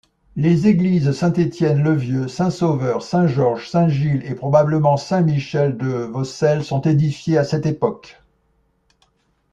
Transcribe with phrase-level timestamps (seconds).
[0.35, 8.19] Les églises Saint-Étienne-le-Vieux, Saint-Sauveur, Saint-Georges, Saint-Gilles et probablement Saint-Michel-de-Vaucelles sont édifiées à cette époque.